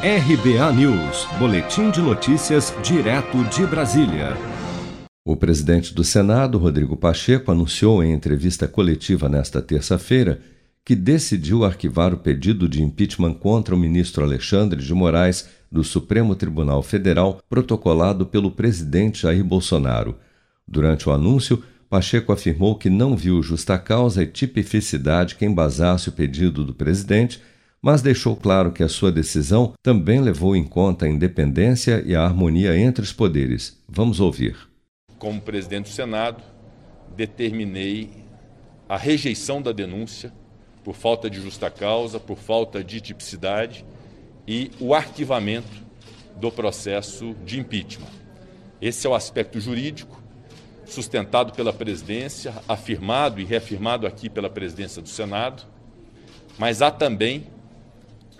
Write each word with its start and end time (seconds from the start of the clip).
RBA 0.00 0.72
News, 0.74 1.26
Boletim 1.40 1.90
de 1.90 2.00
Notícias, 2.00 2.72
direto 2.84 3.42
de 3.46 3.66
Brasília. 3.66 4.36
O 5.24 5.34
presidente 5.34 5.92
do 5.92 6.04
Senado, 6.04 6.56
Rodrigo 6.56 6.96
Pacheco, 6.96 7.50
anunciou 7.50 8.00
em 8.00 8.12
entrevista 8.12 8.68
coletiva 8.68 9.28
nesta 9.28 9.60
terça-feira 9.60 10.40
que 10.84 10.94
decidiu 10.94 11.64
arquivar 11.64 12.14
o 12.14 12.18
pedido 12.18 12.68
de 12.68 12.80
impeachment 12.80 13.34
contra 13.34 13.74
o 13.74 13.78
ministro 13.78 14.22
Alexandre 14.22 14.80
de 14.80 14.94
Moraes 14.94 15.48
do 15.70 15.82
Supremo 15.82 16.36
Tribunal 16.36 16.80
Federal, 16.80 17.42
protocolado 17.50 18.24
pelo 18.24 18.52
presidente 18.52 19.22
Jair 19.22 19.42
Bolsonaro. 19.42 20.14
Durante 20.64 21.08
o 21.08 21.12
anúncio, 21.12 21.60
Pacheco 21.90 22.30
afirmou 22.30 22.76
que 22.76 22.88
não 22.88 23.16
viu 23.16 23.42
justa 23.42 23.76
causa 23.76 24.22
e 24.22 24.28
tipificidade 24.28 25.34
que 25.34 25.44
embasasse 25.44 26.08
o 26.08 26.12
pedido 26.12 26.64
do 26.64 26.72
presidente 26.72 27.42
mas 27.80 28.02
deixou 28.02 28.36
claro 28.36 28.72
que 28.72 28.82
a 28.82 28.88
sua 28.88 29.12
decisão 29.12 29.72
também 29.82 30.20
levou 30.20 30.56
em 30.56 30.64
conta 30.64 31.06
a 31.06 31.08
independência 31.08 32.02
e 32.04 32.14
a 32.14 32.24
harmonia 32.24 32.76
entre 32.76 33.02
os 33.02 33.12
poderes. 33.12 33.80
Vamos 33.88 34.20
ouvir. 34.20 34.56
Como 35.18 35.40
presidente 35.40 35.84
do 35.84 35.94
Senado, 35.94 36.42
determinei 37.16 38.10
a 38.88 38.96
rejeição 38.96 39.60
da 39.60 39.72
denúncia 39.72 40.32
por 40.82 40.94
falta 40.94 41.28
de 41.28 41.40
justa 41.40 41.70
causa, 41.70 42.18
por 42.18 42.38
falta 42.38 42.82
de 42.82 43.00
tipicidade 43.00 43.84
e 44.46 44.70
o 44.80 44.94
arquivamento 44.94 45.86
do 46.36 46.50
processo 46.50 47.34
de 47.44 47.60
impeachment. 47.60 48.08
Esse 48.80 49.06
é 49.06 49.10
o 49.10 49.14
aspecto 49.14 49.60
jurídico 49.60 50.22
sustentado 50.86 51.52
pela 51.52 51.72
presidência, 51.72 52.54
afirmado 52.66 53.40
e 53.40 53.44
reafirmado 53.44 54.06
aqui 54.06 54.30
pela 54.30 54.48
presidência 54.48 55.02
do 55.02 55.08
Senado, 55.08 55.64
mas 56.58 56.80
há 56.80 56.90
também 56.90 57.46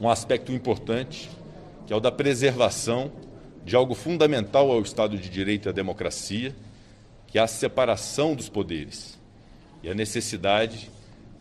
um 0.00 0.08
aspecto 0.08 0.52
importante, 0.52 1.30
que 1.86 1.92
é 1.92 1.96
o 1.96 2.00
da 2.00 2.12
preservação 2.12 3.10
de 3.64 3.74
algo 3.74 3.94
fundamental 3.94 4.70
ao 4.70 4.80
Estado 4.80 5.18
de 5.18 5.28
Direito 5.28 5.66
e 5.66 5.70
à 5.70 5.72
democracia, 5.72 6.54
que 7.26 7.38
é 7.38 7.42
a 7.42 7.46
separação 7.46 8.34
dos 8.34 8.48
poderes 8.48 9.18
e 9.82 9.88
a 9.88 9.94
necessidade 9.94 10.90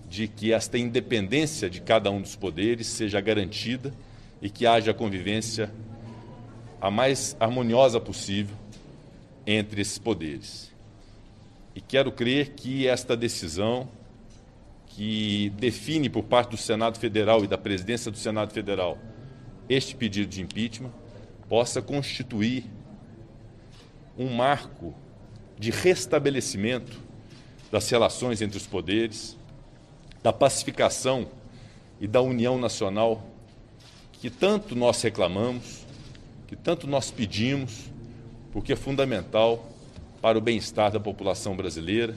de 0.10 0.28
que 0.28 0.54
esta 0.54 0.78
independência 0.78 1.70
de 1.70 1.82
cada 1.82 2.10
um 2.10 2.22
dos 2.22 2.36
poderes 2.36 2.88
seja 2.88 3.20
garantida 3.20 3.94
e 4.42 4.50
que 4.50 4.66
haja 4.66 4.94
convivência 4.94 5.72
a 6.80 6.90
mais 6.92 7.36
harmoniosa 7.40 8.00
possível 8.00 8.56
entre 9.46 9.82
esses 9.82 9.98
poderes. 9.98 10.72
E 11.76 11.82
quero 11.82 12.12
crer 12.12 12.52
que 12.52 12.88
esta 12.88 13.16
decisão 13.16 13.88
que 14.98 15.52
define 15.52 16.10
por 16.10 16.24
parte 16.24 16.50
do 16.50 16.58
Senado 16.58 16.98
Federal 16.98 17.44
e 17.44 17.48
da 17.48 17.56
presidência 17.56 18.10
do 18.10 18.18
Senado 18.18 18.52
Federal 18.52 18.98
este 19.70 19.96
pedido 19.96 20.28
de 20.28 20.42
impeachment 20.42 20.92
possa 21.48 21.84
constituir 21.84 22.66
um 24.18 24.34
marco 24.34 24.96
de 25.56 25.70
restabelecimento 25.70 27.00
das 27.72 27.88
relações 27.92 28.42
entre 28.42 28.58
os 28.58 28.66
poderes, 28.66 29.38
da 30.24 30.34
pacificação 30.34 31.28
e 32.02 32.08
da 32.08 32.20
união 32.20 32.58
nacional 32.58 33.24
que 34.14 34.32
tanto 34.32 34.76
nós 34.76 35.00
reclamamos, 35.04 35.86
que 36.48 36.56
tanto 36.56 36.88
nós 36.88 37.12
pedimos, 37.12 37.92
porque 38.52 38.74
é 38.74 38.76
fundamental 38.76 39.64
para 40.24 40.40
o 40.40 40.42
bem-estar 40.42 40.92
da 40.92 41.00
população 41.00 41.56
brasileira 41.56 42.16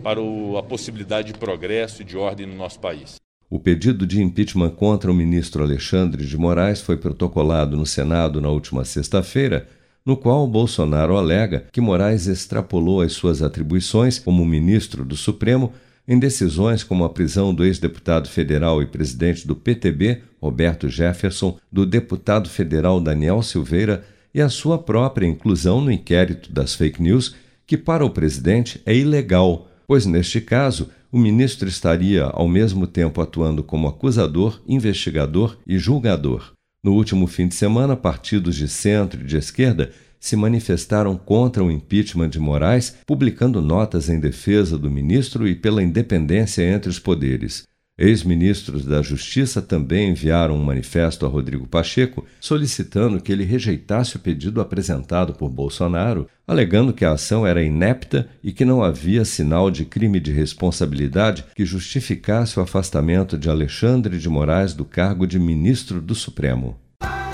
para 0.00 0.20
a 0.58 0.62
possibilidade 0.62 1.32
de 1.32 1.38
progresso 1.38 2.02
e 2.02 2.04
de 2.04 2.16
ordem 2.16 2.46
no 2.46 2.54
nosso 2.54 2.80
país. 2.80 3.16
O 3.48 3.58
pedido 3.58 4.06
de 4.06 4.22
impeachment 4.22 4.70
contra 4.70 5.10
o 5.10 5.14
ministro 5.14 5.62
Alexandre 5.62 6.24
de 6.24 6.38
Moraes 6.38 6.80
foi 6.80 6.96
protocolado 6.96 7.76
no 7.76 7.84
Senado 7.84 8.40
na 8.40 8.48
última 8.48 8.84
sexta-feira, 8.84 9.68
no 10.06 10.16
qual 10.16 10.46
Bolsonaro 10.46 11.16
alega 11.16 11.64
que 11.72 11.80
Moraes 11.80 12.26
extrapolou 12.26 13.02
as 13.02 13.12
suas 13.12 13.42
atribuições 13.42 14.18
como 14.18 14.46
ministro 14.46 15.04
do 15.04 15.16
Supremo 15.16 15.72
em 16.06 16.18
decisões 16.18 16.82
como 16.82 17.04
a 17.04 17.10
prisão 17.10 17.54
do 17.54 17.64
ex-deputado 17.64 18.28
federal 18.28 18.82
e 18.82 18.86
presidente 18.86 19.46
do 19.46 19.54
PTB, 19.54 20.22
Roberto 20.40 20.88
Jefferson, 20.88 21.58
do 21.70 21.86
deputado 21.86 22.48
federal 22.48 23.00
Daniel 23.00 23.42
Silveira 23.42 24.04
e 24.34 24.40
a 24.40 24.48
sua 24.48 24.78
própria 24.78 25.26
inclusão 25.26 25.80
no 25.80 25.90
inquérito 25.90 26.52
das 26.52 26.74
fake 26.74 27.02
news, 27.02 27.34
que 27.66 27.76
para 27.76 28.04
o 28.04 28.10
presidente 28.10 28.80
é 28.84 28.94
ilegal 28.94 29.69
pois 29.90 30.06
neste 30.06 30.40
caso 30.40 30.88
o 31.10 31.18
ministro 31.18 31.68
estaria 31.68 32.22
ao 32.22 32.46
mesmo 32.46 32.86
tempo 32.86 33.20
atuando 33.20 33.60
como 33.60 33.88
acusador, 33.88 34.62
investigador 34.68 35.58
e 35.66 35.78
julgador. 35.78 36.52
No 36.80 36.92
último 36.92 37.26
fim 37.26 37.48
de 37.48 37.56
semana, 37.56 37.96
partidos 37.96 38.54
de 38.54 38.68
centro 38.68 39.20
e 39.20 39.24
de 39.24 39.36
esquerda 39.36 39.90
se 40.20 40.36
manifestaram 40.36 41.16
contra 41.16 41.64
o 41.64 41.72
impeachment 41.72 42.28
de 42.28 42.38
Moraes, 42.38 42.98
publicando 43.04 43.60
notas 43.60 44.08
em 44.08 44.20
defesa 44.20 44.78
do 44.78 44.88
ministro 44.88 45.48
e 45.48 45.56
pela 45.56 45.82
independência 45.82 46.62
entre 46.62 46.88
os 46.88 47.00
poderes. 47.00 47.64
Ex-ministros 48.00 48.86
da 48.86 49.02
Justiça 49.02 49.60
também 49.60 50.08
enviaram 50.08 50.56
um 50.56 50.64
manifesto 50.64 51.26
a 51.26 51.28
Rodrigo 51.28 51.66
Pacheco 51.66 52.24
solicitando 52.40 53.20
que 53.20 53.30
ele 53.30 53.44
rejeitasse 53.44 54.16
o 54.16 54.18
pedido 54.18 54.58
apresentado 54.58 55.34
por 55.34 55.50
Bolsonaro, 55.50 56.26
alegando 56.48 56.94
que 56.94 57.04
a 57.04 57.12
ação 57.12 57.46
era 57.46 57.62
inepta 57.62 58.26
e 58.42 58.52
que 58.52 58.64
não 58.64 58.82
havia 58.82 59.22
sinal 59.26 59.70
de 59.70 59.84
crime 59.84 60.18
de 60.18 60.32
responsabilidade 60.32 61.44
que 61.54 61.66
justificasse 61.66 62.58
o 62.58 62.62
afastamento 62.62 63.36
de 63.36 63.50
Alexandre 63.50 64.18
de 64.18 64.28
Moraes 64.30 64.72
do 64.72 64.86
cargo 64.86 65.26
de 65.26 65.38
ministro 65.38 66.00
do 66.00 66.14
Supremo. 66.14 66.78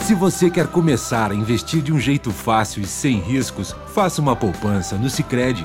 Se 0.00 0.14
você 0.14 0.50
quer 0.50 0.66
começar 0.66 1.30
a 1.30 1.34
investir 1.34 1.80
de 1.80 1.92
um 1.92 2.00
jeito 2.00 2.32
fácil 2.32 2.82
e 2.82 2.86
sem 2.86 3.20
riscos, 3.20 3.74
faça 3.94 4.20
uma 4.20 4.34
poupança 4.34 4.96
no 4.96 5.08
Sicredi 5.08 5.64